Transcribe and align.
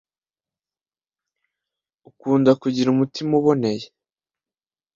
ukunda 2.09 2.51
kugira 2.61 2.87
umutima 2.95 3.31
uboneye, 3.39 3.87